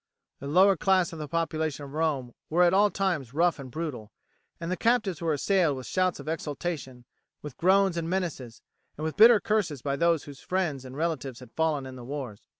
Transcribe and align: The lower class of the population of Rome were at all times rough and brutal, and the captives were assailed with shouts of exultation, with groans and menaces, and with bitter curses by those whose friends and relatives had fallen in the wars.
The 0.39 0.47
lower 0.47 0.75
class 0.75 1.13
of 1.13 1.19
the 1.19 1.27
population 1.27 1.83
of 1.85 1.93
Rome 1.93 2.33
were 2.49 2.63
at 2.63 2.73
all 2.73 2.89
times 2.89 3.35
rough 3.35 3.59
and 3.59 3.69
brutal, 3.69 4.11
and 4.59 4.71
the 4.71 4.75
captives 4.75 5.21
were 5.21 5.31
assailed 5.33 5.77
with 5.77 5.85
shouts 5.85 6.19
of 6.19 6.27
exultation, 6.27 7.05
with 7.43 7.55
groans 7.55 7.97
and 7.97 8.09
menaces, 8.09 8.63
and 8.97 9.03
with 9.03 9.15
bitter 9.15 9.39
curses 9.39 9.83
by 9.83 9.95
those 9.95 10.23
whose 10.23 10.39
friends 10.39 10.85
and 10.85 10.97
relatives 10.97 11.39
had 11.39 11.51
fallen 11.55 11.85
in 11.85 11.97
the 11.97 12.03
wars. 12.03 12.41